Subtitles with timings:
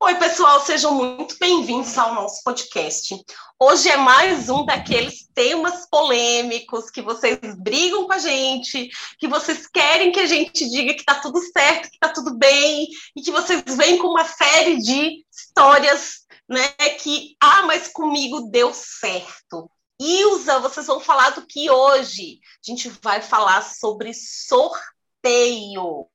[0.00, 3.14] Oi, pessoal, sejam muito bem-vindos ao nosso podcast.
[3.60, 8.88] Hoje é mais um daqueles temas polêmicos que vocês brigam com a gente,
[9.18, 12.88] que vocês querem que a gente diga que tá tudo certo, que tá tudo bem,
[13.14, 16.68] e que vocês vêm com uma série de histórias, né,
[17.00, 19.70] que, ah, mas comigo deu certo.
[20.00, 22.40] Ilza, vocês vão falar do que hoje?
[22.64, 26.08] A gente vai falar sobre sorteio.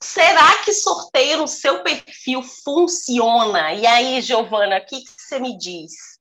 [0.00, 3.74] Será que sorteio no seu perfil funciona?
[3.74, 6.18] E aí, Giovana, o que, que você me diz?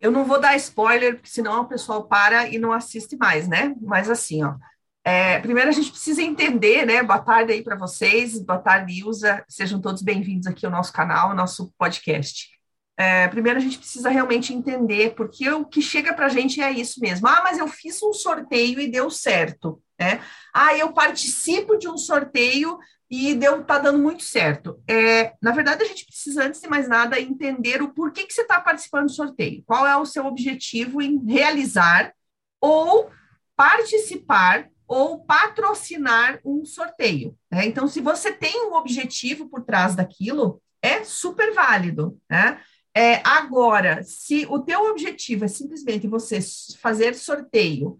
[0.00, 3.74] Eu não vou dar spoiler, porque senão o pessoal para e não assiste mais, né?
[3.82, 4.54] Mas assim, ó.
[5.02, 7.02] É, primeiro a gente precisa entender, né?
[7.02, 9.44] Boa tarde aí para vocês, boa tarde, Ilza.
[9.48, 12.48] Sejam todos bem-vindos aqui ao nosso canal, ao nosso podcast.
[12.96, 16.70] É, primeiro a gente precisa realmente entender, porque o que chega para a gente é
[16.70, 17.26] isso mesmo.
[17.26, 19.82] Ah, mas eu fiz um sorteio e deu certo.
[19.98, 20.22] Né?
[20.54, 22.78] Ah, eu participo de um sorteio
[23.10, 24.80] e deu tá dando muito certo.
[24.88, 28.42] É, na verdade, a gente precisa, antes de mais nada, entender o porquê que você
[28.42, 29.64] está participando do sorteio.
[29.66, 32.12] Qual é o seu objetivo em realizar
[32.60, 33.10] ou
[33.56, 37.36] participar ou patrocinar um sorteio.
[37.48, 37.66] Né?
[37.66, 42.18] Então, se você tem um objetivo por trás daquilo, é super válido.
[42.28, 42.60] Né?
[42.92, 46.40] É, agora, se o teu objetivo é simplesmente você
[46.80, 47.96] fazer sorteio,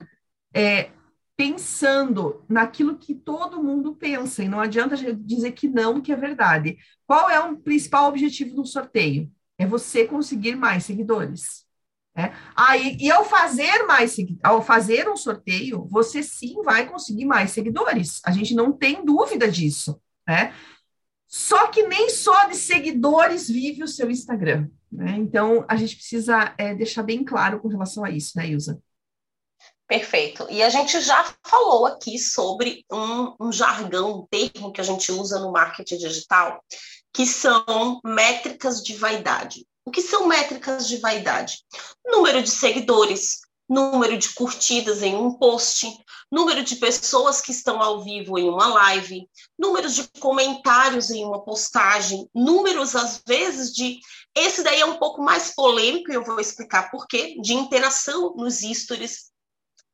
[0.52, 0.90] é,
[1.40, 6.76] pensando naquilo que todo mundo pensa, e não adianta dizer que não, que é verdade.
[7.06, 9.32] Qual é o principal objetivo do sorteio?
[9.56, 11.64] É você conseguir mais seguidores.
[12.14, 12.36] Né?
[12.54, 18.20] Aí, e ao fazer mais ao fazer um sorteio, você sim vai conseguir mais seguidores.
[18.26, 19.98] A gente não tem dúvida disso.
[20.28, 20.52] Né?
[21.26, 24.68] Só que nem só de seguidores vive o seu Instagram.
[24.92, 25.16] Né?
[25.16, 28.78] Então, a gente precisa é, deixar bem claro com relação a isso, né, Ilza?
[29.90, 30.46] Perfeito.
[30.48, 35.10] E a gente já falou aqui sobre um, um, jargão, um termo que a gente
[35.10, 36.62] usa no marketing digital,
[37.12, 39.66] que são métricas de vaidade.
[39.84, 41.64] O que são métricas de vaidade?
[42.06, 45.92] Número de seguidores, número de curtidas em um post,
[46.30, 51.44] número de pessoas que estão ao vivo em uma live, números de comentários em uma
[51.44, 53.98] postagem, números, às vezes, de.
[54.36, 58.36] Esse daí é um pouco mais polêmico, e eu vou explicar por quê, de interação
[58.36, 59.30] nos stories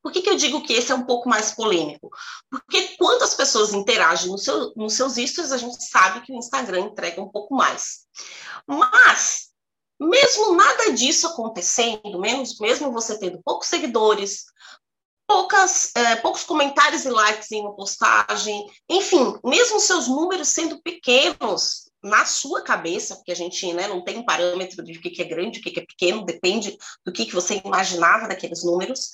[0.07, 2.09] por que, que, eu digo que esse é um pouco mais polêmico?
[2.49, 6.37] Porque quando as pessoas interagem no seu, nos seus stories, a gente sabe que o
[6.37, 8.07] Instagram entrega um pouco mais.
[8.69, 9.49] Mas,
[9.99, 14.45] mesmo nada disso acontecendo, mesmo, mesmo você tendo poucos seguidores,
[15.27, 21.91] poucas, é, poucos comentários e likes em uma postagem, enfim, mesmo seus números sendo pequenos
[22.01, 25.25] na sua cabeça, porque a gente né, não tem um parâmetro de o que é
[25.25, 29.11] grande, o que é pequeno, depende do que, que você imaginava daqueles números,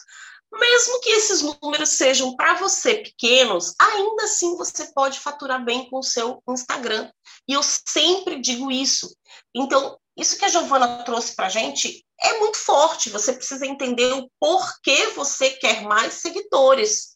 [0.52, 5.98] mesmo que esses números sejam para você pequenos, ainda assim você pode faturar bem com
[5.98, 7.10] o seu Instagram.
[7.48, 9.16] E eu sempre digo isso.
[9.54, 13.10] Então, isso que a Giovana trouxe para a gente é muito forte.
[13.10, 17.12] Você precisa entender o porquê você quer mais seguidores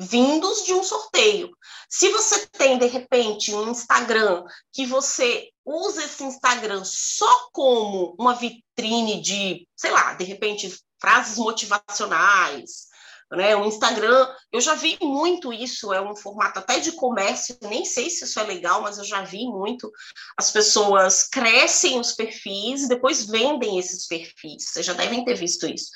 [0.00, 1.50] vindos de um sorteio.
[1.88, 8.34] Se você tem, de repente, um Instagram que você usa esse Instagram só como uma
[8.34, 12.90] vitrine de, sei lá, de repente, frases motivacionais,
[13.30, 13.54] né?
[13.54, 18.10] O Instagram, eu já vi muito isso, é um formato até de comércio, nem sei
[18.10, 19.90] se isso é legal, mas eu já vi muito.
[20.36, 24.64] As pessoas crescem os perfis e depois vendem esses perfis.
[24.64, 25.90] Vocês já devem ter visto isso.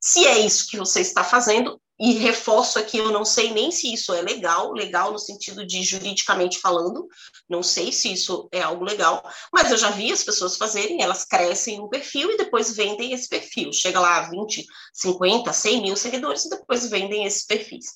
[0.00, 3.92] Se é isso que você está fazendo, e reforço aqui, eu não sei nem se
[3.92, 7.06] isso é legal, legal no sentido de juridicamente falando,
[7.46, 9.22] não sei se isso é algo legal,
[9.52, 13.28] mas eu já vi as pessoas fazerem, elas crescem um perfil e depois vendem esse
[13.28, 13.70] perfil.
[13.70, 17.92] Chega lá a 20, 50, 100 mil seguidores e depois vendem esses perfis.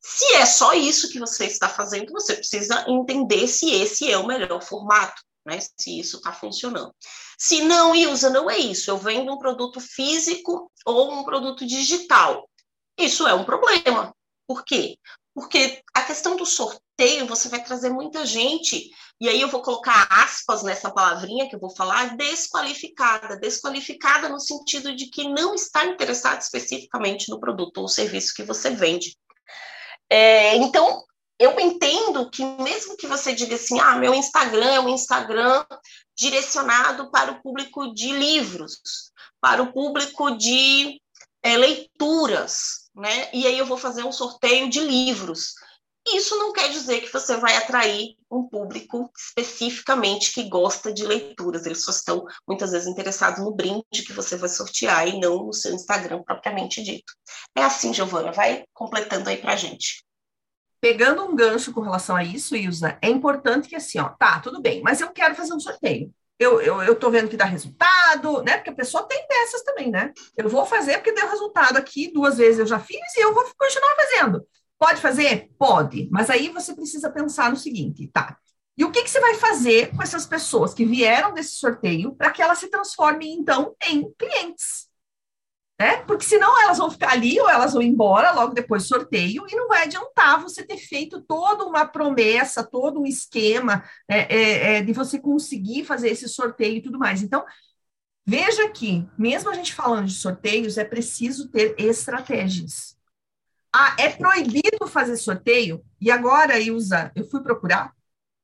[0.00, 4.26] Se é só isso que você está fazendo, você precisa entender se esse é o
[4.26, 5.58] melhor formato, né?
[5.76, 6.94] Se isso está funcionando.
[7.36, 8.88] Se não, usa não é isso.
[8.88, 12.48] Eu vendo um produto físico ou um produto digital.
[12.98, 14.12] Isso é um problema.
[14.46, 14.98] Por quê?
[15.34, 20.08] Porque a questão do sorteio, você vai trazer muita gente, e aí eu vou colocar
[20.10, 23.36] aspas nessa palavrinha que eu vou falar, desqualificada.
[23.36, 28.70] Desqualificada no sentido de que não está interessado especificamente no produto ou serviço que você
[28.70, 29.16] vende.
[30.10, 31.04] É, então,
[31.38, 35.64] eu entendo que mesmo que você diga assim, ah, meu Instagram é um Instagram
[36.16, 41.00] direcionado para o público de livros, para o público de
[41.42, 43.30] é, leituras, né?
[43.32, 45.54] E aí eu vou fazer um sorteio de livros.
[46.10, 51.66] Isso não quer dizer que você vai atrair um público especificamente que gosta de leituras.
[51.66, 55.52] Eles só estão muitas vezes interessados no brinde que você vai sortear e não no
[55.52, 57.12] seu Instagram propriamente dito.
[57.54, 60.02] É assim, Giovana, vai completando aí para gente.
[60.80, 64.62] pegando um gancho com relação a isso, Ilza, é importante que assim, ó, tá, tudo
[64.62, 66.12] bem, mas eu quero fazer um sorteio.
[66.38, 68.56] Eu, eu, eu tô vendo que dá resultado, né?
[68.56, 70.12] Porque a pessoa tem dessas também, né?
[70.36, 73.44] Eu vou fazer porque deu resultado aqui, duas vezes eu já fiz e eu vou
[73.58, 74.46] continuar fazendo.
[74.78, 75.50] Pode fazer?
[75.58, 78.38] Pode, mas aí você precisa pensar no seguinte, tá?
[78.76, 82.30] E o que, que você vai fazer com essas pessoas que vieram desse sorteio para
[82.30, 84.87] que elas se transformem, então, em clientes?
[85.78, 85.98] Né?
[85.98, 89.54] Porque senão elas vão ficar ali ou elas vão embora logo depois do sorteio e
[89.54, 94.82] não vai adiantar você ter feito toda uma promessa, todo um esquema é, é, é,
[94.82, 97.22] de você conseguir fazer esse sorteio e tudo mais.
[97.22, 97.44] Então,
[98.26, 102.96] veja que, mesmo a gente falando de sorteios, é preciso ter estratégias.
[103.72, 105.84] Ah, é proibido fazer sorteio?
[106.00, 107.92] E agora, Ilza, eu fui procurar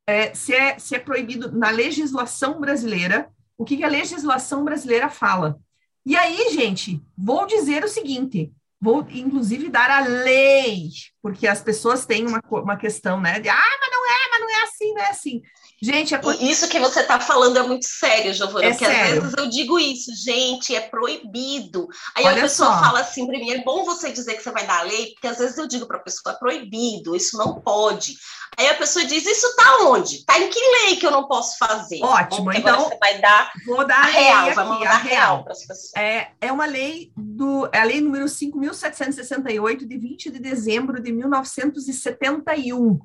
[0.06, 5.08] é, se, é, se é proibido na legislação brasileira, o que, que a legislação brasileira
[5.08, 5.58] fala?
[6.06, 10.90] E aí, gente, vou dizer o seguinte: vou inclusive dar a lei,
[11.22, 13.40] porque as pessoas têm uma, uma questão, né?
[13.40, 15.42] De ah, mas não é, mas não é assim, não é assim.
[15.84, 16.20] Gente, é...
[16.40, 19.16] isso que você está falando é muito sério, Giovana, é porque sério.
[19.16, 21.86] às vezes eu digo isso, gente, é proibido.
[22.14, 22.80] Aí Olha a pessoa só.
[22.80, 25.26] fala assim para mim, é bom você dizer que você vai dar a lei, porque
[25.26, 28.16] às vezes eu digo para a pessoa, é proibido, isso não pode.
[28.56, 30.16] Aí a pessoa diz, isso está onde?
[30.16, 32.00] Está em que lei que eu não posso fazer?
[32.02, 35.52] Ótimo, então você vai dar vou dar a real, aqui, vai mandar a real para
[35.52, 35.94] as pessoas.
[35.96, 41.12] É, é uma lei do, é a lei número 5.768, de 20 de dezembro de
[41.12, 43.00] 1971,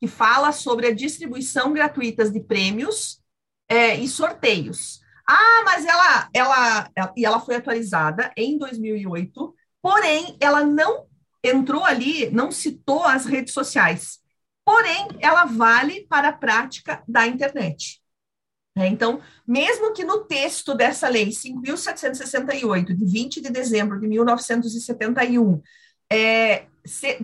[0.00, 3.20] que fala sobre a distribuição gratuita de prêmios
[3.68, 5.00] é, e sorteios.
[5.26, 11.06] Ah, mas ela, ela, e ela foi atualizada em 2008, porém, ela não
[11.42, 14.18] entrou ali, não citou as redes sociais.
[14.64, 18.02] Porém, ela vale para a prática da internet.
[18.76, 25.62] É, então, mesmo que no texto dessa lei 5.768, de 20 de dezembro de 1971,
[26.10, 26.66] é,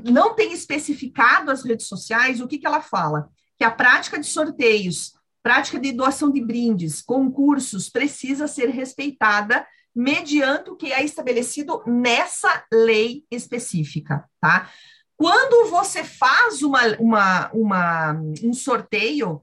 [0.05, 3.29] não tem especificado as redes sociais, o que, que ela fala?
[3.59, 5.13] Que a prática de sorteios,
[5.43, 12.65] prática de doação de brindes, concursos, precisa ser respeitada mediante o que é estabelecido nessa
[12.73, 14.71] lei específica, tá?
[15.17, 18.13] Quando você faz uma, uma, uma,
[18.43, 19.43] um sorteio,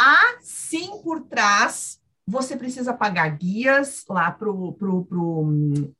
[0.00, 4.74] há sim por trás você precisa pagar guias lá para o.
[4.74, 5.48] Pro, pro,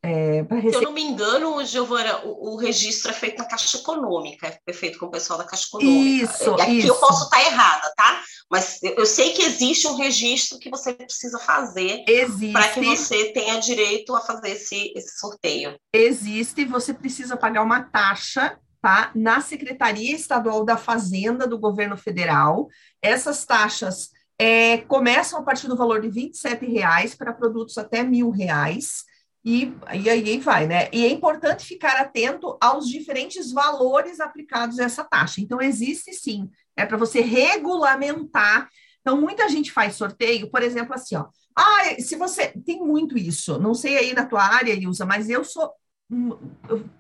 [0.03, 0.71] é, receber...
[0.71, 4.73] Se eu não me engano, Giovana, o, o, registro é feito na Caixa Econômica, é
[4.75, 6.25] feito com o pessoal da Caixa Econômica.
[6.25, 6.89] Isso, e aqui isso.
[6.89, 8.23] eu posso estar errada, tá?
[8.51, 12.05] Mas eu sei que existe um registro que você precisa fazer
[12.53, 15.79] para que você tenha direito a fazer esse, esse sorteio.
[15.95, 19.11] Existe, você precisa pagar uma taxa tá?
[19.15, 22.69] Na Secretaria Estadual da Fazenda do Governo Federal.
[23.03, 26.31] Essas taxas é, começam a partir do valor de R$
[26.61, 29.05] reais para produtos até mil reais.
[29.45, 30.89] E, e aí vai, né?
[30.93, 35.41] E é importante ficar atento aos diferentes valores aplicados a essa taxa.
[35.41, 38.69] Então, existe sim, é para você regulamentar.
[39.01, 41.27] Então, muita gente faz sorteio, por exemplo, assim, ó.
[41.57, 45.43] Ah, se você tem muito isso, não sei aí na tua área, Ilza, mas eu
[45.43, 45.73] sou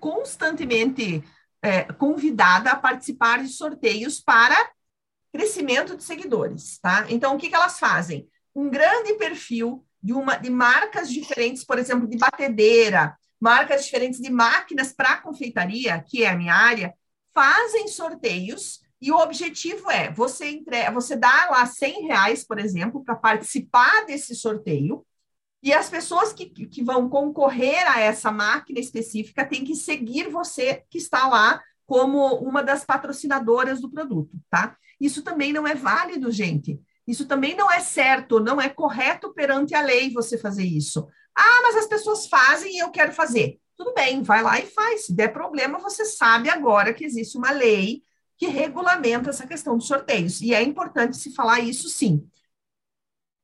[0.00, 1.22] constantemente
[1.62, 4.56] é, convidada a participar de sorteios para
[5.32, 7.06] crescimento de seguidores, tá?
[7.08, 8.28] Então, o que, que elas fazem?
[8.54, 14.30] Um grande perfil de, uma, de marcas diferentes, por exemplo, de batedeira, marcas diferentes de
[14.30, 16.94] máquinas para confeitaria, que é a minha área,
[17.34, 23.04] fazem sorteios e o objetivo é você entre, você dá lá 100 reais, por exemplo,
[23.04, 25.06] para participar desse sorteio,
[25.62, 30.84] e as pessoas que, que vão concorrer a essa máquina específica têm que seguir você
[30.88, 34.76] que está lá como uma das patrocinadoras do produto, tá?
[35.00, 36.80] Isso também não é válido, gente.
[37.06, 41.08] Isso também não é certo, não é correto perante a lei você fazer isso.
[41.34, 43.58] Ah, mas as pessoas fazem e eu quero fazer.
[43.76, 45.06] Tudo bem, vai lá e faz.
[45.06, 48.02] Se der problema, você sabe agora que existe uma lei
[48.36, 50.40] que regulamenta essa questão dos sorteios.
[50.40, 52.28] E é importante se falar isso sim.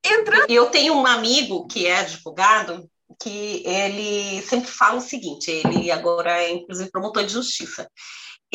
[0.04, 0.46] Entra...
[0.48, 2.90] Eu tenho um amigo que é advogado
[3.22, 7.88] que ele sempre fala o seguinte, ele agora é inclusive promotor de justiça.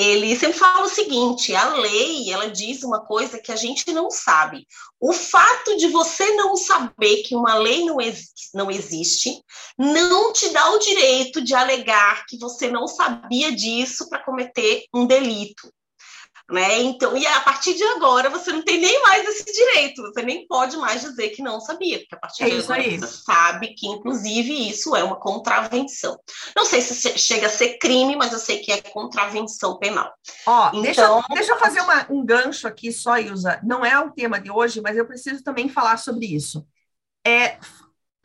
[0.01, 4.09] Ele sempre fala o seguinte: a lei ela diz uma coisa que a gente não
[4.09, 4.65] sabe.
[4.97, 9.43] O fato de você não saber que uma lei não, ex não existe
[9.77, 15.05] não te dá o direito de alegar que você não sabia disso para cometer um
[15.05, 15.69] delito.
[16.49, 16.81] Né?
[16.81, 20.47] Então, e a partir de agora você não tem nem mais esse direito, você nem
[20.47, 22.97] pode mais dizer que não sabia, porque a partir é de agora aí.
[22.97, 26.17] você sabe que, inclusive, isso é uma contravenção.
[26.55, 30.11] Não sei se chega a ser crime, mas eu sei que é contravenção penal.
[30.47, 33.59] Ó, então, deixa, deixa eu fazer uma, um gancho aqui só, Ilza.
[33.63, 36.65] Não é o tema de hoje, mas eu preciso também falar sobre isso.
[37.23, 37.59] É,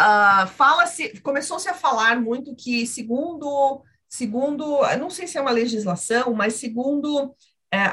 [0.01, 6.33] uh, fala-se, começou-se a falar muito que, segundo, segundo, não sei se é uma legislação,
[6.33, 7.35] mas segundo é,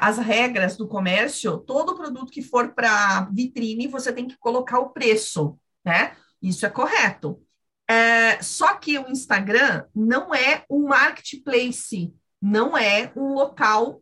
[0.01, 4.89] as regras do comércio, todo produto que for para vitrine, você tem que colocar o
[4.89, 6.15] preço, né?
[6.41, 7.41] Isso é correto.
[7.89, 14.01] É, só que o Instagram não é um marketplace, não é um local,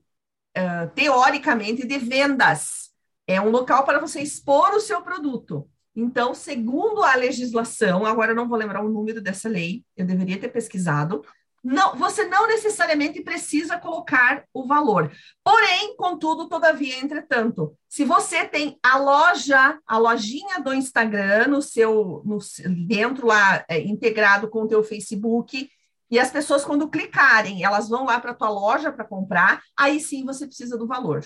[0.53, 2.89] é, teoricamente, de vendas.
[3.27, 5.69] É um local para você expor o seu produto.
[5.95, 10.39] Então, segundo a legislação, agora eu não vou lembrar o número dessa lei, eu deveria
[10.39, 11.23] ter pesquisado,
[11.63, 15.11] não, você não necessariamente precisa colocar o valor.
[15.43, 22.21] Porém, contudo, todavia, entretanto, se você tem a loja, a lojinha do Instagram no seu,
[22.25, 22.39] no,
[22.87, 25.69] dentro lá, é, integrado com o teu Facebook,
[26.11, 29.99] e as pessoas, quando clicarem, elas vão lá para a tua loja para comprar, aí
[29.99, 31.23] sim você precisa do valor.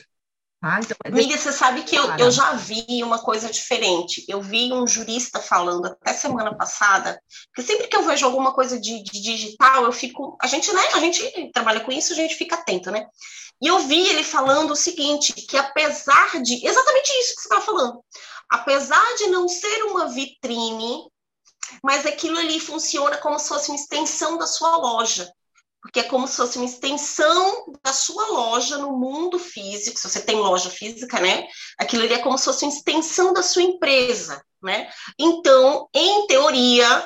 [0.65, 4.24] Ah, então, Amiga, você sabe que eu, eu já vi uma coisa diferente.
[4.29, 7.22] Eu vi um jurista falando até semana passada,
[7.53, 10.38] que sempre que eu vejo alguma coisa de, de, digital, eu fico.
[10.41, 10.82] A gente, né?
[10.93, 13.05] A gente trabalha com isso, a gente fica atento, né?
[13.62, 16.65] E eu vi ele falando o seguinte: que apesar de.
[16.65, 18.01] Exatamente isso que você estava falando.
[18.50, 21.10] Apesar de não ser uma vitrine,
[21.84, 25.29] mas aquilo ali funciona como se fosse uma extensão da sua loja
[25.84, 30.00] porque é como se fosse uma extensão da sua loja no mundo físico.
[30.00, 31.46] Se você tem loja física, né?
[31.78, 34.90] Aquilo ali é como se fosse uma extensão da sua empresa, né?
[35.20, 37.06] Então, em teoria,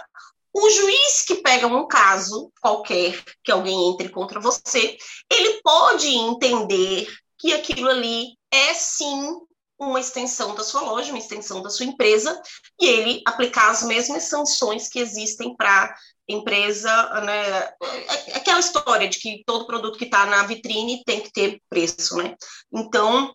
[0.54, 4.96] o juiz que pega um caso qualquer que alguém entre contra você,
[5.28, 9.40] ele pode entender que aquilo ali é sim
[9.80, 12.42] uma extensão da sua loja, uma extensão da sua empresa,
[12.80, 15.96] e ele aplicar as mesmas sanções que existem para
[16.28, 16.92] empresa,
[17.22, 17.64] né?
[17.82, 21.62] É, é aquela história de que todo produto que está na vitrine tem que ter
[21.70, 22.36] preço, né?
[22.74, 23.34] Então,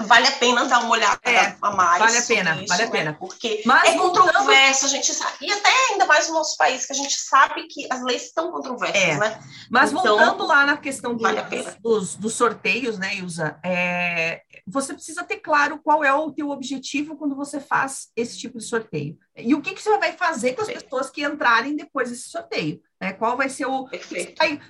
[0.00, 1.98] vale a pena dar uma olhada é, a mais.
[1.98, 2.92] Vale a pena, isso, vale a né?
[2.92, 3.12] pena.
[3.14, 6.92] Porque Mas é controverso, a gente sabe, e até ainda mais no nosso país, que
[6.92, 9.18] a gente sabe que as leis estão controversas, é.
[9.18, 9.40] né?
[9.70, 11.42] Mas então, voltando lá na questão do, vale
[11.80, 17.16] dos, dos, sorteios, né, Ilza, é, você precisa ter claro qual é o teu objetivo
[17.16, 19.18] quando você faz esse tipo de sorteio.
[19.36, 22.80] E o que, que você vai fazer com as pessoas que entrarem depois desse sorteio.
[23.02, 23.12] Né?
[23.12, 23.88] Qual vai ser o.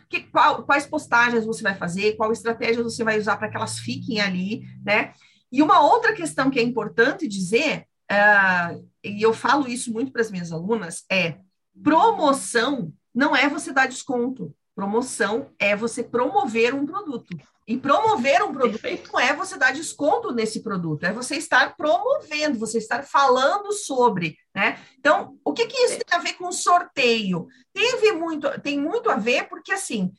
[0.08, 3.78] Que, qual, quais postagens você vai fazer, qual estratégia você vai usar para que elas
[3.78, 5.12] fiquem ali, né?
[5.52, 10.22] E uma outra questão que é importante dizer, uh, e eu falo isso muito para
[10.22, 11.36] as minhas alunas, é
[11.82, 14.54] promoção não é você dar desconto.
[14.74, 17.36] Promoção é você promover um produto.
[17.66, 19.12] E promover um produto Perfeito.
[19.12, 24.36] não é você dar desconto nesse produto, é você estar promovendo, você estar falando sobre,
[24.54, 24.80] né?
[24.98, 27.46] Então, o que, que isso tem a ver com sorteio?
[27.72, 30.12] Teve muito, tem muito a ver, porque assim,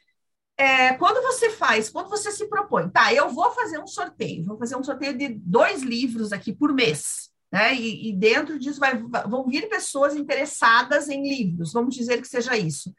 [0.57, 4.57] é, quando você faz, quando você se propõe, tá, eu vou fazer um sorteio, vou
[4.57, 7.75] fazer um sorteio de dois livros aqui por mês, né?
[7.75, 8.97] E, e dentro disso vai,
[9.27, 12.93] vão vir pessoas interessadas em livros, vamos dizer que seja isso.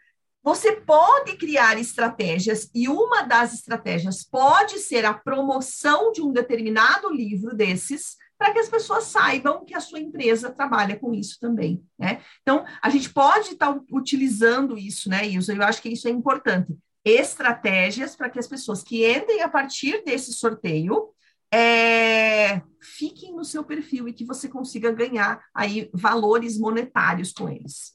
[0.45, 7.09] Você pode criar estratégias, e uma das estratégias pode ser a promoção de um determinado
[7.09, 11.83] livro desses, para que as pessoas saibam que a sua empresa trabalha com isso também,
[11.99, 12.21] né?
[12.43, 15.55] Então, a gente pode estar tá utilizando isso, né, Ilza?
[15.55, 16.77] Eu acho que isso é importante.
[17.03, 21.09] Estratégias para que as pessoas que entrem a partir desse sorteio
[21.51, 27.95] é, fiquem no seu perfil e que você consiga ganhar aí valores monetários com eles.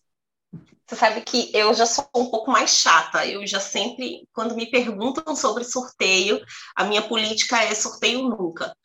[0.90, 3.24] Você sabe que eu já sou um pouco mais chata.
[3.26, 6.44] Eu já sempre, quando me perguntam sobre sorteio,
[6.76, 8.76] a minha política é sorteio nunca.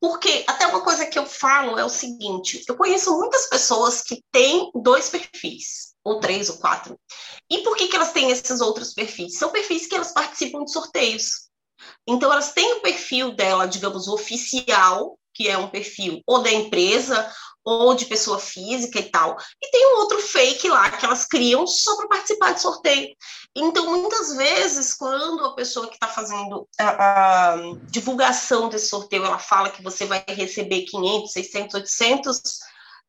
[0.00, 4.22] Porque até uma coisa que eu falo é o seguinte: eu conheço muitas pessoas que
[4.30, 6.96] têm dois perfis, ou três ou quatro.
[7.50, 9.36] E por que, que elas têm esses outros perfis?
[9.36, 11.48] São perfis que elas participam de sorteios.
[12.06, 17.32] Então, elas têm o perfil dela, digamos, oficial, que é um perfil ou da empresa
[17.68, 19.36] ou de pessoa física e tal.
[19.62, 23.14] E tem um outro fake lá que elas criam só para participar de sorteio.
[23.54, 27.56] Então, muitas vezes, quando a pessoa que está fazendo a, a,
[27.90, 32.40] divulgação desse sorteio, ela fala que você vai receber 500, 600, 800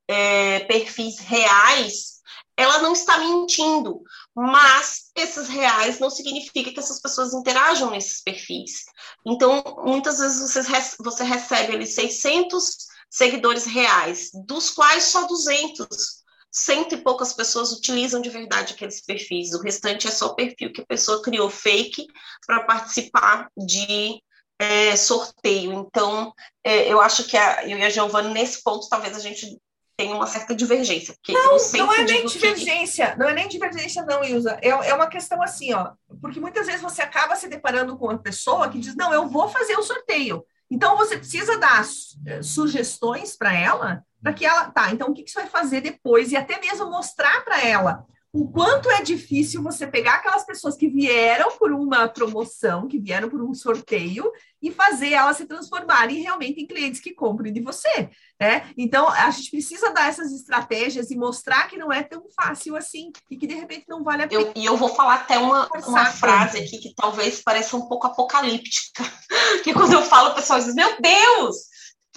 [0.09, 2.19] é, perfis reais,
[2.57, 4.01] ela não está mentindo,
[4.35, 8.83] mas esses reais não significa que essas pessoas interajam nesses perfis.
[9.25, 10.61] Então, muitas vezes você,
[10.99, 16.19] você recebe ali 600 seguidores reais, dos quais só 200,
[16.51, 19.53] cento e poucas pessoas utilizam de verdade aqueles perfis.
[19.53, 22.07] O restante é só perfil que a pessoa criou fake
[22.45, 24.21] para participar de
[24.59, 25.73] é, sorteio.
[25.73, 29.57] Então, é, eu acho que a, eu e a Giovana, nesse ponto, talvez a gente
[29.95, 31.13] tenha uma certa divergência.
[31.27, 33.19] não, não é nem divergência, que...
[33.19, 34.57] não é nem divergência, não, Ilza.
[34.61, 38.17] É, é uma questão assim, ó, porque muitas vezes você acaba se deparando com uma
[38.17, 40.45] pessoa que diz, não, eu vou fazer o sorteio.
[40.69, 41.83] Então, você precisa dar
[42.25, 45.81] eh, sugestões para ela, para que ela, tá, então o que, que você vai fazer
[45.81, 46.31] depois?
[46.31, 50.87] E até mesmo mostrar para ela o quanto é difícil você pegar aquelas pessoas que
[50.87, 54.31] vieram por uma promoção, que vieram por um sorteio,
[54.61, 58.09] e fazer elas se transformarem realmente em clientes que comprem de você.
[58.39, 58.71] Né?
[58.77, 63.11] Então, a gente precisa dar essas estratégias e mostrar que não é tão fácil assim
[63.31, 64.41] e que de repente não vale a pena.
[64.41, 68.05] Eu, e eu vou falar até uma, uma frase aqui que talvez pareça um pouco
[68.05, 69.03] apocalíptica,
[69.63, 71.55] que quando eu falo, o pessoal diz: Meu Deus!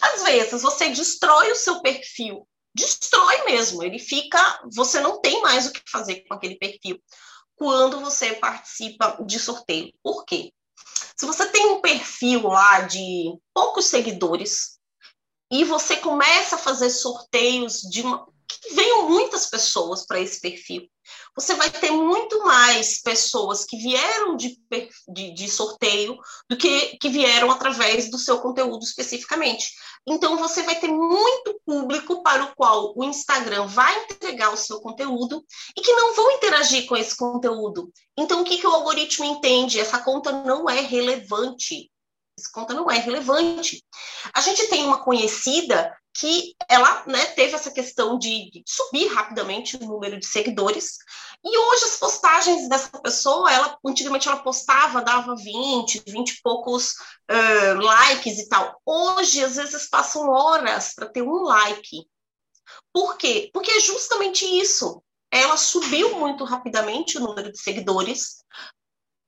[0.00, 3.82] Às vezes você destrói o seu perfil destrói mesmo.
[3.82, 7.00] Ele fica, você não tem mais o que fazer com aquele perfil
[7.56, 9.92] quando você participa de sorteio.
[10.02, 10.52] Por quê?
[11.16, 14.78] Se você tem um perfil lá de poucos seguidores
[15.50, 18.26] e você começa a fazer sorteios de uma,
[18.60, 20.86] que venham muitas pessoas para esse perfil,
[21.34, 24.58] você vai ter muito mais pessoas que vieram de,
[25.08, 26.16] de, de, sorteio
[26.48, 29.72] do que que vieram através do seu conteúdo especificamente.
[30.06, 34.80] Então, você vai ter muito público para o qual o Instagram vai entregar o seu
[34.80, 35.44] conteúdo
[35.76, 37.90] e que não vão interagir com esse conteúdo.
[38.16, 39.80] Então, o que, que o algoritmo entende?
[39.80, 41.90] Essa conta não é relevante.
[42.38, 43.84] Essa conta não é relevante.
[44.34, 49.86] A gente tem uma conhecida que ela né, teve essa questão de, subir rapidamente o
[49.86, 50.98] número de seguidores.
[51.44, 56.92] E hoje as postagens dessa pessoa, ela antigamente ela postava, dava 20, 20 e poucos
[57.30, 58.80] uh, likes e tal.
[58.84, 62.06] Hoje, às vezes, passam horas para ter um like.
[62.92, 63.50] Por quê?
[63.52, 65.02] Porque é justamente isso.
[65.30, 68.44] Ela subiu muito rapidamente o número de seguidores,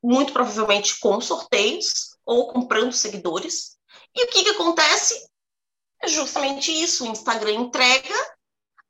[0.03, 3.79] muito provavelmente com sorteios ou comprando seguidores.
[4.15, 5.15] E o que, que acontece?
[6.05, 7.05] É justamente isso.
[7.05, 8.15] O Instagram entrega,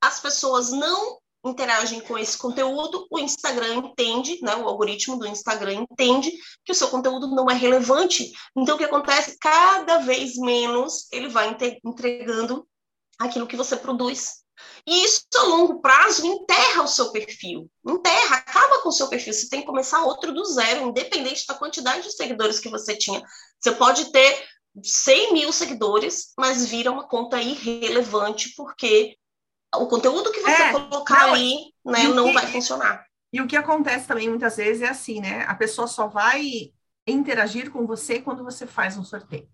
[0.00, 1.16] as pessoas não
[1.46, 6.32] interagem com esse conteúdo, o Instagram entende, né, o algoritmo do Instagram entende
[6.64, 8.32] que o seu conteúdo não é relevante.
[8.56, 9.36] Então, o que acontece?
[9.38, 12.66] Cada vez menos ele vai entregando
[13.20, 14.42] aquilo que você produz.
[14.84, 17.70] E isso, a longo prazo, enterra o seu perfil.
[17.86, 19.32] Enterra, acaba com o seu perfil.
[19.32, 23.22] Você tem que começar outro do zero, independente da quantidade de seguidores que você tinha.
[23.60, 24.48] Você pode ter
[24.82, 29.16] 100 mil seguidores, mas vira uma conta irrelevante, porque
[29.74, 33.04] o conteúdo que você é, colocar não, ali né, não que, vai funcionar.
[33.32, 35.44] E o que acontece também muitas vezes é assim, né?
[35.46, 36.72] A pessoa só vai
[37.06, 39.48] interagir com você quando você faz um sorteio.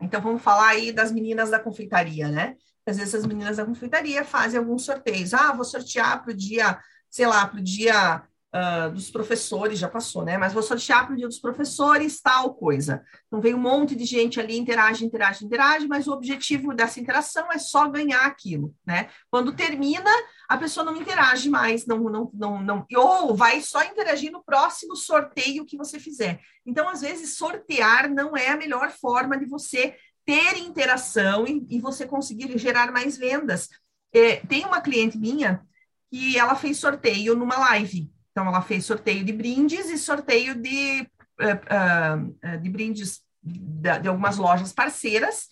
[0.00, 2.56] Então vamos falar aí das meninas da confeitaria, né?
[2.86, 5.32] Às vezes as meninas da confeitaria fazem alguns sorteios.
[5.32, 6.78] Ah, vou sortear para o dia,
[7.10, 8.22] sei lá, para o dia
[8.54, 10.38] uh, dos professores, já passou, né?
[10.38, 13.02] Mas vou sortear para o dia dos professores, tal coisa.
[13.26, 17.50] Então, vem um monte de gente ali, interage, interage, interage, mas o objetivo dessa interação
[17.50, 19.08] é só ganhar aquilo, né?
[19.30, 20.10] Quando termina,
[20.48, 24.94] a pessoa não interage mais, não, não, não, não, ou vai só interagir no próximo
[24.94, 26.40] sorteio que você fizer.
[26.64, 31.80] Então, às vezes, sortear não é a melhor forma de você ter interação e, e
[31.80, 33.68] você conseguir gerar mais vendas.
[34.12, 35.60] É, tem uma cliente minha
[36.08, 38.13] que ela fez sorteio numa live.
[38.34, 41.08] Então, ela fez sorteio de brindes e sorteio de,
[41.40, 45.48] uh, uh, de brindes de, de algumas lojas parceiras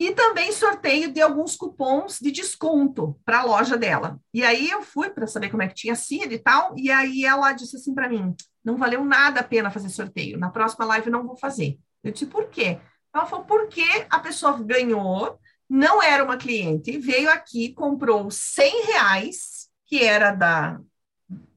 [0.00, 4.18] e também sorteio de alguns cupons de desconto para a loja dela.
[4.34, 7.24] E aí eu fui para saber como é que tinha sido e tal, e aí
[7.24, 8.34] ela disse assim para mim:
[8.64, 10.40] não valeu nada a pena fazer sorteio.
[10.40, 11.78] Na próxima live não vou fazer.
[12.02, 12.80] Eu disse: por quê?
[13.14, 15.38] Ela falou: porque a pessoa ganhou,
[15.70, 20.80] não era uma cliente, veio aqui, comprou 100 reais, que era da,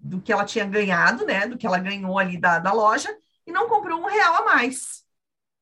[0.06, 1.48] do que ela tinha ganhado, né?
[1.48, 3.16] Do que ela ganhou ali da, da loja,
[3.46, 5.04] e não comprou um real a mais.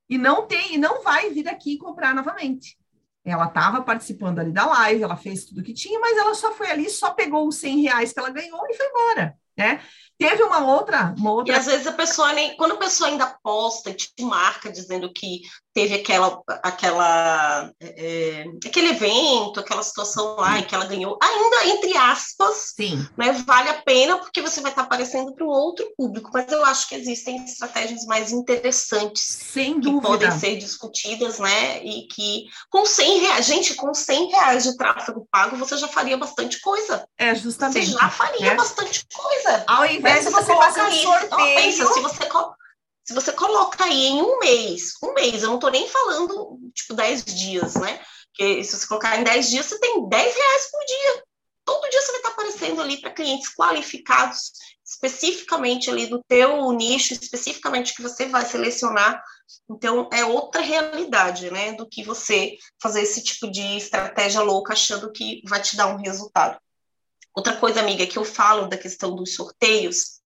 [0.09, 2.77] E não tem, e não vai vir aqui comprar novamente.
[3.23, 6.69] Ela estava participando ali da live, ela fez tudo que tinha, mas ela só foi
[6.69, 9.81] ali, só pegou os 100 reais que ela ganhou e foi embora, né?
[10.29, 11.53] Teve uma outra, uma outra.
[11.53, 12.55] E às vezes a pessoa nem.
[12.55, 15.41] Quando a pessoa ainda posta e te marca dizendo que
[15.73, 21.97] teve aquela, aquela, é, aquele evento, aquela situação lá e que ela ganhou, ainda entre
[21.97, 23.05] aspas, Sim.
[23.17, 26.29] Né, vale a pena porque você vai estar aparecendo para um outro público.
[26.31, 30.07] Mas eu acho que existem estratégias mais interessantes Sem que dúvida.
[30.07, 31.83] podem ser discutidas, né?
[31.83, 36.17] E que com 100 reais, gente, com 100 reais de tráfego pago, você já faria
[36.17, 37.07] bastante coisa.
[37.17, 37.87] É, justamente.
[37.87, 38.55] Você já faria é.
[38.55, 39.63] bastante coisa.
[39.67, 41.55] Ao invés de você, você fazer um sorteio.
[41.55, 42.29] pensa, se você
[43.03, 46.93] se você coloca aí em um mês, um mês, eu não estou nem falando, tipo,
[46.93, 47.99] 10 dias, né?
[48.27, 51.23] Porque se você colocar em 10 dias, você tem 10 reais por dia.
[51.65, 54.53] Todo dia você vai estar aparecendo ali para clientes qualificados,
[54.85, 59.21] especificamente ali do teu nicho, especificamente que você vai selecionar.
[59.69, 61.73] Então, é outra realidade, né?
[61.73, 65.97] Do que você fazer esse tipo de estratégia louca achando que vai te dar um
[65.97, 66.57] resultado.
[67.35, 70.21] Outra coisa, amiga, que eu falo da questão dos sorteios,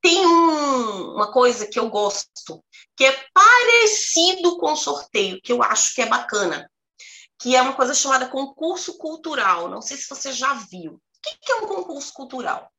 [0.00, 2.62] tem um, uma coisa que eu gosto,
[2.96, 6.70] que é parecido com sorteio, que eu acho que é bacana,
[7.38, 9.68] que é uma coisa chamada concurso cultural.
[9.68, 10.92] Não sei se você já viu.
[10.92, 11.00] O
[11.40, 12.70] que é um concurso cultural?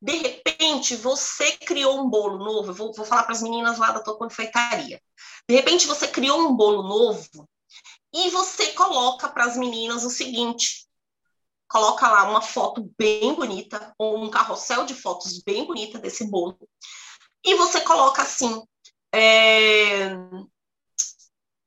[0.00, 2.70] De repente, você criou um bolo novo.
[2.70, 5.00] Eu vou, vou falar para as meninas lá da tua confeitaria.
[5.48, 7.48] De repente, você criou um bolo novo
[8.12, 10.86] e você coloca para as meninas o seguinte:
[11.74, 16.56] coloca lá uma foto bem bonita, ou um carrossel de fotos bem bonita desse bolo.
[17.44, 18.62] E você coloca assim:
[19.12, 20.10] é,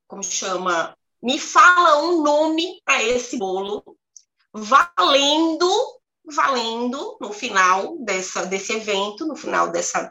[0.07, 0.97] como chama?
[1.21, 3.83] Me fala um nome para esse bolo,
[4.53, 5.69] valendo,
[6.23, 10.09] valendo no final dessa, desse evento, no final dessa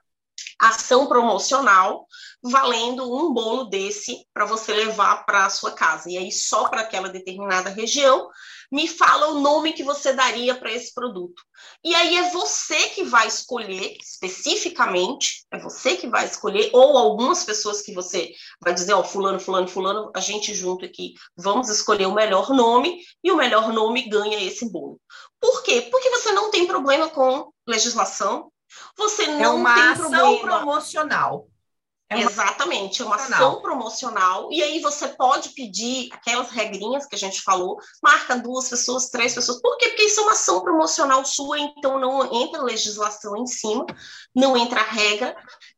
[0.61, 2.06] ação promocional,
[2.42, 6.11] valendo um bolo desse para você levar para a sua casa.
[6.11, 8.29] E aí, só para aquela determinada região,
[8.70, 11.42] me fala o nome que você daria para esse produto.
[11.85, 17.44] E aí é você que vai escolher especificamente, é você que vai escolher, ou algumas
[17.44, 21.68] pessoas que você vai dizer, ó, oh, fulano, fulano, fulano, a gente junto aqui, vamos
[21.68, 25.01] escolher o melhor nome, e o melhor nome ganha esse bolo.
[25.40, 25.88] Por quê?
[25.90, 28.51] Porque você não tem problema com legislação,
[28.96, 30.59] você é não é uma tem ação problema.
[30.59, 31.49] promocional.
[32.09, 34.49] É Exatamente, é uma ação promocional.
[34.53, 39.35] E aí você pode pedir aquelas regrinhas que a gente falou, marca duas pessoas, três
[39.35, 39.61] pessoas.
[39.61, 39.88] Por quê?
[39.88, 43.85] Porque isso é uma ação promocional sua, então não entra legislação em cima,
[44.33, 45.37] não entra regra.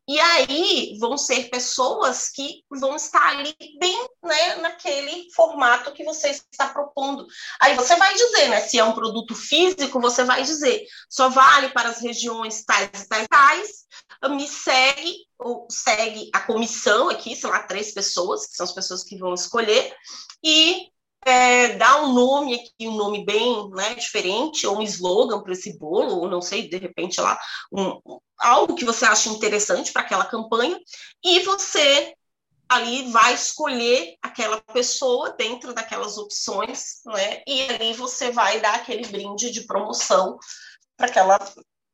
[0.09, 6.29] E aí vão ser pessoas que vão estar ali bem né, naquele formato que você
[6.29, 7.27] está propondo.
[7.61, 8.59] Aí você vai dizer, né?
[8.61, 13.07] Se é um produto físico, você vai dizer, só vale para as regiões tais e
[13.07, 13.85] tais, tais
[14.31, 19.03] me segue, ou segue a comissão aqui, sei lá, três pessoas, que são as pessoas
[19.03, 19.95] que vão escolher,
[20.43, 20.87] e
[21.23, 25.77] é, dá um nome aqui, um nome bem né, diferente, ou um slogan para esse
[25.77, 27.39] bolo, ou não sei, de repente lá,
[27.71, 30.79] um, algo que você acha interessante para aquela campanha,
[31.23, 32.13] e você
[32.67, 37.41] ali vai escolher aquela pessoa dentro daquelas opções, né?
[37.47, 40.37] E ali você vai dar aquele brinde de promoção
[40.95, 41.39] para aquela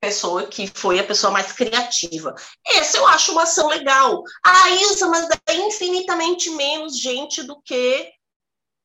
[0.01, 2.35] pessoa que foi a pessoa mais criativa.
[2.67, 4.21] Essa eu acho uma ação legal.
[4.45, 8.11] Ah, Ilza, mas é infinitamente menos gente do que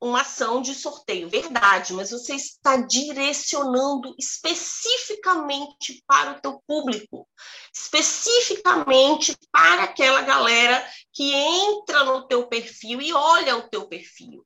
[0.00, 1.28] uma ação de sorteio.
[1.28, 7.28] Verdade, mas você está direcionando especificamente para o teu público,
[7.74, 10.82] especificamente para aquela galera
[11.12, 14.44] que entra no teu perfil e olha o teu perfil.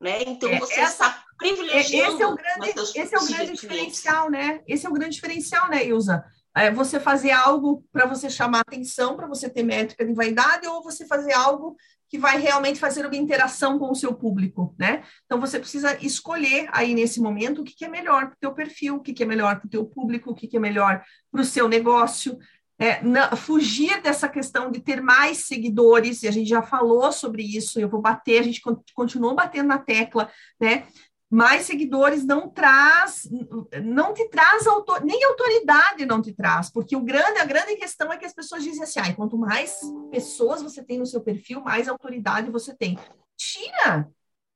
[0.00, 0.22] Né?
[0.22, 2.14] Então é, você essa, está privilegiando.
[2.14, 4.62] Esse é o grande, esse é o grande diferencial, né?
[4.66, 6.24] Esse é o grande diferencial, né, Ilza?
[6.56, 10.82] É você fazer algo para você chamar atenção, para você ter métrica de vaidade, ou
[10.82, 11.76] você fazer algo
[12.08, 15.02] que vai realmente fazer uma interação com o seu público, né?
[15.26, 18.54] Então você precisa escolher aí nesse momento o que, que é melhor para o teu
[18.54, 21.02] perfil, o que, que é melhor para o teu público, o que, que é melhor
[21.30, 22.38] para o seu negócio.
[22.80, 27.42] É, na, fugir dessa questão de ter mais seguidores, e a gente já falou sobre
[27.42, 28.62] isso, eu vou bater, a gente
[28.94, 30.86] continua batendo na tecla, né?
[31.30, 33.28] Mais seguidores não traz,
[33.84, 38.10] não te traz autor, nem autoridade não te traz, porque o grande, a grande questão
[38.10, 39.78] é que as pessoas dizem assim, ah, quanto mais
[40.10, 42.98] pessoas você tem no seu perfil, mais autoridade você tem.
[43.30, 44.08] Mentira!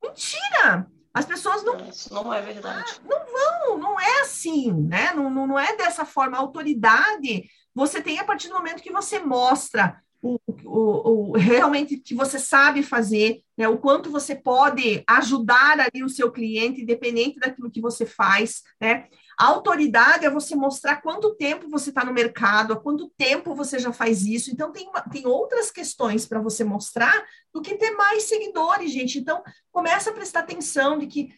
[0.03, 0.87] Mentira!
[1.13, 1.77] As pessoas não.
[1.87, 2.91] Isso não é verdade.
[2.91, 5.13] Ah, não vão, não é assim, né?
[5.13, 6.37] Não, não, não é dessa forma.
[6.37, 11.97] A autoridade você tem a partir do momento que você mostra o, o, o, realmente
[11.97, 17.37] que você sabe fazer, né, o quanto você pode ajudar ali o seu cliente, independente
[17.37, 19.07] daquilo que você faz, né?
[19.37, 23.79] A autoridade é você mostrar quanto tempo você está no mercado, há quanto tempo você
[23.79, 24.51] já faz isso.
[24.51, 29.17] Então, tem, tem outras questões para você mostrar do que ter mais seguidores, gente.
[29.19, 31.33] Então, começa a prestar atenção de que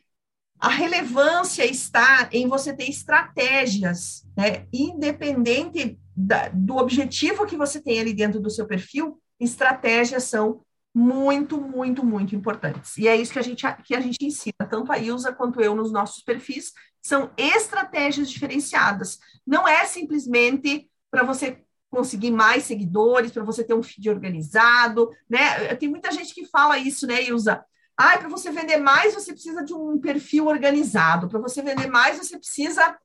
[0.59, 4.67] a relevância está em você ter estratégias, né?
[4.71, 10.61] Independente da, do objetivo que você tem ali dentro do seu perfil, estratégias são
[10.93, 12.97] muito, muito, muito importantes.
[12.97, 15.75] E é isso que a gente, que a gente ensina, tanto a Ilza quanto eu
[15.75, 19.19] nos nossos perfis, são estratégias diferenciadas.
[19.45, 25.75] Não é simplesmente para você conseguir mais seguidores, para você ter um feed organizado, né?
[25.75, 27.63] Tem muita gente que fala isso, né, Ilza?
[27.97, 31.29] Ah, para você vender mais, você precisa de um perfil organizado.
[31.29, 32.97] Para você vender mais, você precisa,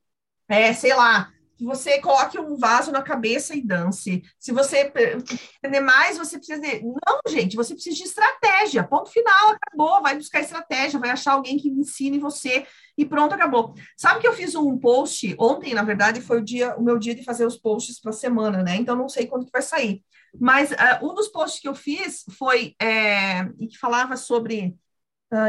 [0.48, 4.22] é, sei lá, que você coloque um vaso na cabeça e dance.
[4.38, 4.90] Se você
[5.62, 6.82] entender mais, você precisa de.
[6.82, 8.82] Não, gente, você precisa de estratégia.
[8.82, 10.00] Ponto final, acabou.
[10.00, 13.74] Vai buscar estratégia, vai achar alguém que ensine você e pronto, acabou.
[13.94, 17.14] Sabe que eu fiz um post ontem, na verdade, foi o dia, o meu dia
[17.14, 18.76] de fazer os posts para a semana, né?
[18.76, 20.02] Então não sei quando que vai sair.
[20.40, 24.74] Mas uh, um dos posts que eu fiz foi é, que falava sobre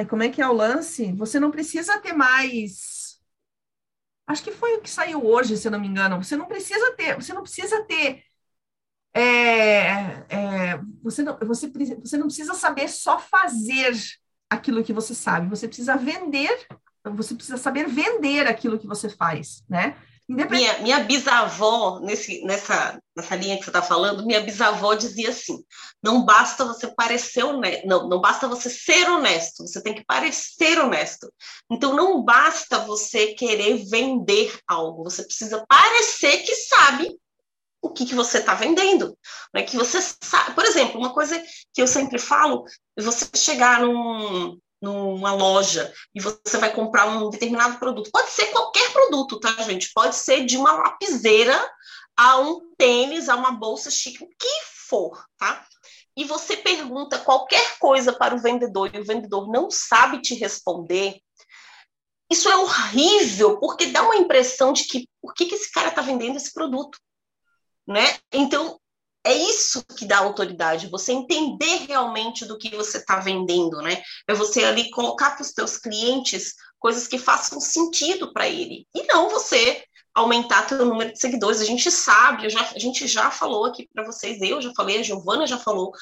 [0.09, 1.13] como é que é o lance.
[1.13, 3.00] Você não precisa ter mais
[4.27, 6.23] acho que foi o que saiu hoje, se não me engano.
[6.23, 8.23] Você não precisa ter, você não precisa ter.
[9.13, 9.89] É,
[10.29, 13.93] é, você, não, você, você não precisa saber só fazer
[14.49, 16.65] aquilo que você sabe, você precisa vender,
[17.03, 19.95] você precisa saber vender aquilo que você faz, né?
[20.27, 25.61] Minha, minha bisavó, nesse, nessa, nessa linha que você está falando, minha bisavó dizia assim:
[26.01, 30.79] não basta você parecer honesto, não, não basta você ser honesto, você tem que parecer
[30.79, 31.31] honesto.
[31.69, 37.19] Então, não basta você querer vender algo, você precisa parecer que sabe
[37.81, 39.17] o que, que você está vendendo.
[39.53, 39.63] Né?
[39.63, 41.41] Que você sabe, por exemplo, uma coisa
[41.73, 42.63] que eu sempre falo,
[42.97, 48.09] você chegar num, numa loja e você vai comprar um determinado produto.
[48.11, 49.91] Pode ser qualquer produto, tá, gente?
[49.93, 51.57] Pode ser de uma lapiseira
[52.17, 55.65] a um tênis, a uma bolsa chique, o que for, tá?
[56.17, 61.19] E você pergunta qualquer coisa para o vendedor e o vendedor não sabe te responder.
[62.29, 66.01] Isso é horrível, porque dá uma impressão de que por que, que esse cara está
[66.01, 66.97] vendendo esse produto?
[67.87, 68.19] Né?
[68.31, 68.79] Então,
[69.23, 74.01] é isso que dá autoridade, você entender realmente do que você está vendendo, né?
[74.27, 78.87] É você ali colocar para os seus clientes coisas que façam sentido para ele.
[78.95, 81.61] E não você aumentar seu número de seguidores.
[81.61, 85.03] A gente sabe, já, a gente já falou aqui para vocês, eu já falei, a
[85.03, 85.93] Giovana já falou,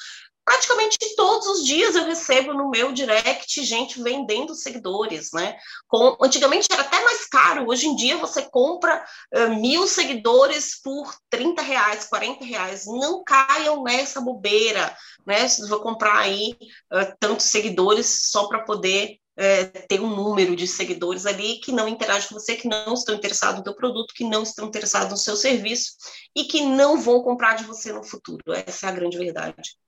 [0.50, 5.56] praticamente todos os dias eu recebo no meu direct gente vendendo seguidores, né?
[5.86, 11.14] Com, antigamente era até mais caro, hoje em dia você compra uh, mil seguidores por
[11.30, 12.84] 30 reais, 40 reais.
[12.86, 14.92] Não caiam nessa bobeira,
[15.24, 15.46] né?
[15.46, 16.56] Você vai comprar aí
[16.92, 21.86] uh, tantos seguidores só para poder uh, ter um número de seguidores ali que não
[21.86, 25.16] interagem com você, que não estão interessados no teu produto, que não estão interessados no
[25.16, 25.92] seu serviço
[26.34, 28.42] e que não vão comprar de você no futuro.
[28.52, 29.78] Essa é a grande verdade.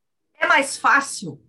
[0.43, 1.41] É mais fácil.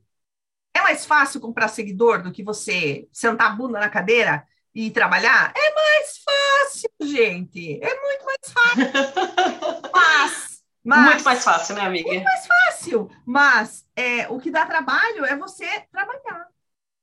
[0.71, 5.51] É mais fácil comprar seguidor do que você sentar a bunda na cadeira e trabalhar?
[5.56, 7.79] É mais fácil, gente.
[7.84, 9.91] É muito mais fácil.
[9.91, 12.08] mas, mas, muito mais fácil, né, amiga?
[12.08, 13.10] Muito mais fácil.
[13.25, 16.47] Mas é, o que dá trabalho é você trabalhar.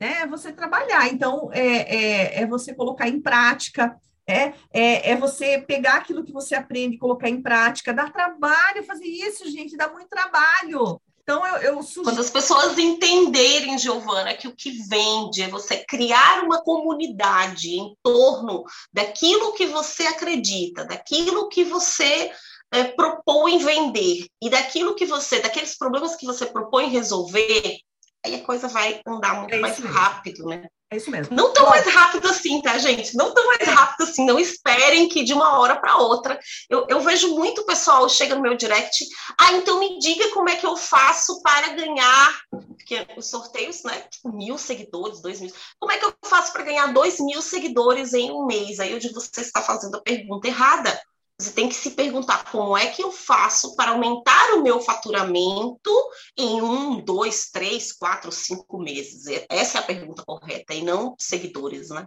[0.01, 0.21] Né?
[0.21, 1.09] É você trabalhar.
[1.09, 3.97] Então, é, é, é você colocar em prática.
[4.27, 7.93] É, é, é, você pegar aquilo que você aprende e colocar em prática.
[7.93, 11.01] Dá trabalho fazer isso, gente, dá muito trabalho.
[11.31, 12.03] Então, eu, eu sugiro...
[12.07, 17.97] Quando as pessoas entenderem, Giovana, que o que vende é você criar uma comunidade em
[18.03, 22.33] torno daquilo que você acredita, daquilo que você
[22.73, 27.79] é, propõe vender e daquilo que você, daqueles problemas que você propõe resolver,
[28.27, 30.67] aí a coisa vai andar muito é mais rápido, né?
[30.93, 31.37] É isso mesmo.
[31.37, 33.17] Não tão mais rápido assim, tá, gente?
[33.17, 34.27] Não tão mais rápido assim.
[34.27, 36.39] Não esperem que de uma hora para outra.
[36.69, 39.07] Eu, eu vejo muito pessoal chega no meu direct.
[39.39, 42.41] Ah, então me diga como é que eu faço para ganhar.
[42.51, 44.01] Porque os sorteios, né?
[44.11, 45.53] Tipo, mil seguidores, dois mil.
[45.79, 48.81] Como é que eu faço para ganhar dois mil seguidores em um mês?
[48.81, 51.01] Aí eu digo, você está fazendo a pergunta errada.
[51.41, 55.91] Você tem que se perguntar como é que eu faço para aumentar o meu faturamento
[56.37, 59.25] em um, dois, três, quatro, cinco meses.
[59.49, 62.07] Essa é a pergunta correta, e não seguidores, né?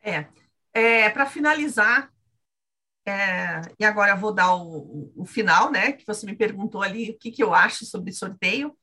[0.00, 0.26] É.
[0.72, 2.10] é para finalizar,
[3.06, 5.92] é, e agora eu vou dar o, o, o, final, né?
[5.92, 8.74] Que você me perguntou ali o que, que eu acho sobre sorteio.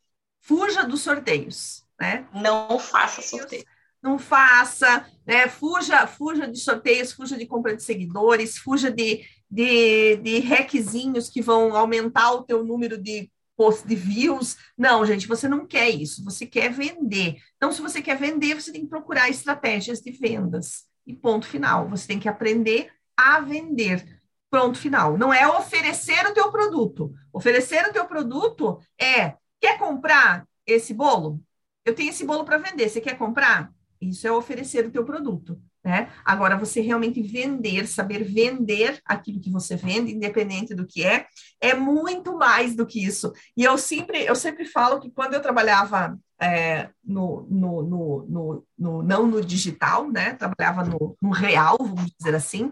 [0.41, 2.27] Fuja dos sorteios, né?
[2.33, 3.65] Não faça sorteio
[4.01, 5.47] não faça, né?
[5.47, 11.41] Fuja, fuja de sorteios, fuja de compra de seguidores, fuja de, de, de requezinhos que
[11.41, 14.57] vão aumentar o teu número de post de views.
[14.77, 17.37] Não, gente, você não quer isso, você quer vender.
[17.57, 20.85] Então, se você quer vender, você tem que procurar estratégias de vendas.
[21.05, 21.89] E ponto final.
[21.89, 24.19] Você tem que aprender a vender.
[24.49, 25.17] Pronto final.
[25.17, 27.13] Não é oferecer o teu produto.
[27.33, 31.41] Oferecer o teu produto é quer comprar esse bolo?
[31.83, 32.89] Eu tenho esse bolo para vender.
[32.89, 33.71] Você quer comprar?
[33.99, 36.11] Isso é oferecer o teu produto, né?
[36.23, 41.25] Agora, você realmente vender, saber vender aquilo que você vende, independente do que é,
[41.59, 43.33] é muito mais do que isso.
[43.57, 49.03] E eu sempre, eu sempre falo que quando eu trabalhava é, no, no, no, no,
[49.03, 50.33] não no digital, né?
[50.33, 52.65] Trabalhava no, no real, vamos dizer assim.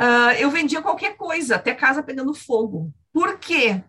[0.00, 2.92] Uh, eu vendia qualquer coisa, até casa pegando fogo.
[3.12, 3.82] Por quê?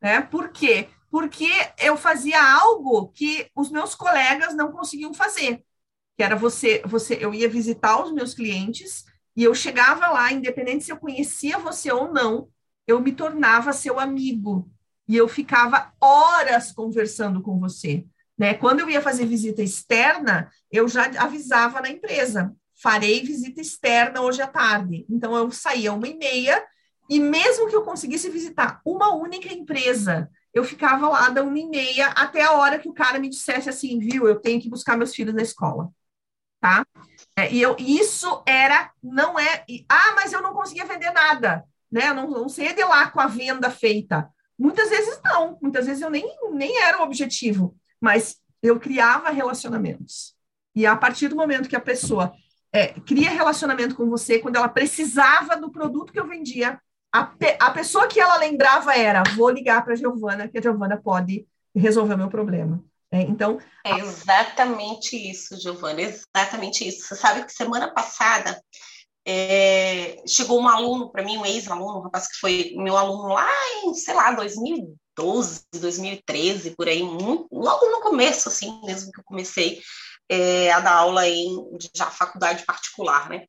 [0.00, 0.20] Né?
[0.20, 0.88] Por quê?
[1.10, 5.64] Porque eu fazia algo que os meus colegas não conseguiam fazer
[6.18, 9.04] que era você, você, eu ia visitar os meus clientes
[9.36, 12.48] e eu chegava lá, independente se eu conhecia você ou não,
[12.88, 14.68] eu me tornava seu amigo
[15.06, 18.04] e eu ficava horas conversando com você.
[18.36, 18.52] Né?
[18.52, 22.52] Quando eu ia fazer visita externa, eu já avisava na empresa,
[22.82, 25.06] farei visita externa hoje à tarde.
[25.08, 26.60] Então eu saía uma e meia
[27.08, 31.66] e mesmo que eu conseguisse visitar uma única empresa, eu ficava lá da uma e
[31.68, 34.96] meia até a hora que o cara me dissesse assim, viu, eu tenho que buscar
[34.96, 35.88] meus filhos na escola
[36.60, 36.86] tá?
[37.36, 41.64] É, e eu, isso era, não é, e, ah, mas eu não conseguia vender nada,
[41.90, 42.08] né?
[42.08, 44.28] Eu não, não de lá com a venda feita.
[44.58, 50.34] Muitas vezes não, muitas vezes eu nem, nem era o objetivo, mas eu criava relacionamentos.
[50.74, 52.32] E a partir do momento que a pessoa
[52.72, 56.80] é, cria relacionamento com você quando ela precisava do produto que eu vendia.
[57.10, 60.62] A, pe a pessoa que ela lembrava era: vou ligar para a Giovana, que a
[60.62, 62.82] Giovana pode resolver o meu problema.
[63.10, 63.58] É, então.
[63.84, 67.06] É exatamente isso, Giovana, exatamente isso.
[67.06, 68.60] Você sabe que semana passada
[69.26, 73.48] é, chegou um aluno para mim, um ex-aluno, um rapaz que foi meu aluno lá
[73.84, 79.24] em, sei lá, 2012, 2013, por aí, muito, logo no começo, assim, mesmo que eu
[79.24, 79.80] comecei
[80.30, 83.44] é, a dar aula em já faculdade particular, né?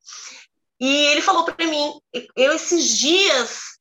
[0.80, 1.92] E ele falou para mim,
[2.34, 3.79] eu esses dias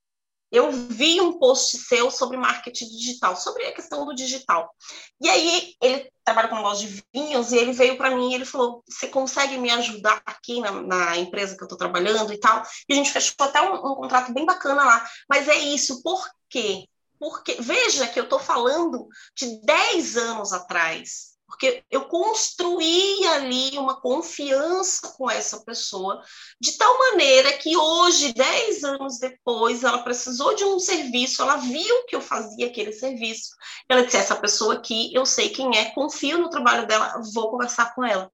[0.51, 4.73] eu vi um post seu sobre marketing digital, sobre a questão do digital.
[5.21, 8.45] E aí ele trabalha com negócio de vinhos e ele veio para mim e ele
[8.45, 12.63] falou: "Você consegue me ajudar aqui na, na empresa que eu estou trabalhando e tal?"
[12.87, 15.09] E a gente fechou até um, um contrato bem bacana lá.
[15.29, 16.85] Mas é isso, por quê?
[17.19, 23.99] Porque veja que eu estou falando de 10 anos atrás porque eu construí ali uma
[23.99, 26.23] confiança com essa pessoa,
[26.59, 32.05] de tal maneira que hoje, dez anos depois, ela precisou de um serviço, ela viu
[32.05, 33.49] que eu fazia aquele serviço,
[33.89, 37.93] ela disse: essa pessoa aqui, eu sei quem é, confio no trabalho dela, vou conversar
[37.93, 38.31] com ela.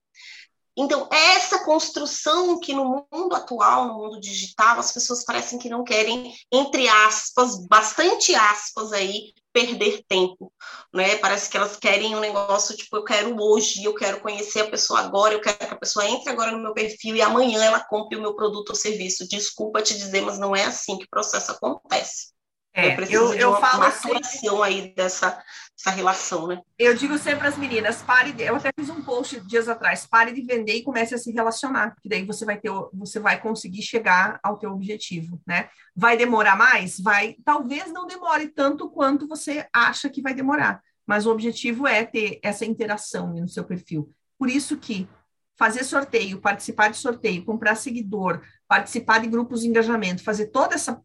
[0.77, 5.83] Então, essa construção que no mundo atual, no mundo digital, as pessoas parecem que não
[5.83, 10.51] querem, entre aspas, bastante aspas aí, perder tempo,
[10.93, 11.15] né?
[11.15, 14.99] Parece que elas querem um negócio tipo, eu quero hoje, eu quero conhecer a pessoa
[14.99, 18.17] agora, eu quero que a pessoa entre agora no meu perfil e amanhã ela compre
[18.17, 19.25] o meu produto ou serviço.
[19.29, 22.34] Desculpa te dizer, mas não é assim que o processo acontece.
[22.75, 25.41] É, eu preciso eu, eu falo maturação assim, aí dessa,
[25.77, 26.61] dessa relação, né?
[26.77, 30.33] Eu digo sempre às meninas, pare de, eu até fiz um post dias atrás, pare
[30.33, 33.81] de vender e comece a se relacionar, que daí você vai ter, você vai conseguir
[33.81, 35.69] chegar ao teu objetivo, né?
[35.95, 36.99] Vai demorar mais?
[36.99, 42.03] Vai, talvez não demore tanto quanto você acha que vai demorar, mas o objetivo é
[42.03, 44.09] ter essa interação no seu perfil.
[44.37, 45.07] Por isso que
[45.57, 51.01] fazer sorteio, participar de sorteio, comprar seguidor, participar de grupos de engajamento, fazer toda essa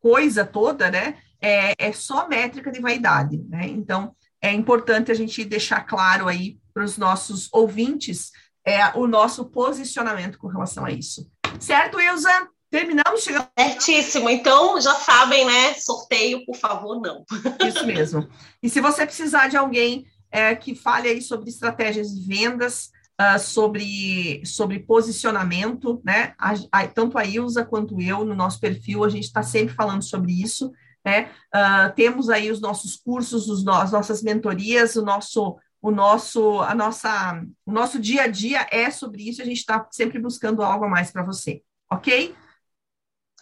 [0.00, 3.66] coisa toda, né, é, é só métrica de vaidade, né?
[3.66, 8.30] Então, é importante a gente deixar claro aí para os nossos ouvintes
[8.64, 11.30] é, o nosso posicionamento com relação a isso.
[11.58, 12.48] Certo, Ilza?
[12.70, 13.22] Terminamos?
[13.22, 13.48] Chegamos...
[13.58, 14.30] Certíssimo.
[14.30, 15.74] Então, já sabem, né?
[15.74, 17.24] Sorteio, por favor, não.
[17.66, 18.28] Isso mesmo.
[18.62, 23.38] E se você precisar de alguém é, que fale aí sobre estratégias de vendas, uh,
[23.38, 26.34] sobre, sobre posicionamento, né?
[26.38, 30.02] A, a, tanto a Ilza quanto eu, no nosso perfil, a gente está sempre falando
[30.02, 30.72] sobre isso,
[31.04, 31.30] né?
[31.54, 36.60] Uh, temos aí os nossos cursos, os no, as nossas mentorias, o nosso o nosso
[36.60, 40.62] a nossa o nosso dia a dia é sobre isso a gente está sempre buscando
[40.62, 42.34] algo a mais para você ok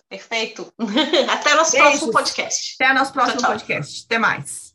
[0.09, 0.73] perfeito
[1.29, 1.91] até nosso Beijos.
[1.91, 3.59] próximo podcast até nosso próximo tchau, tchau.
[3.59, 4.68] podcast até mais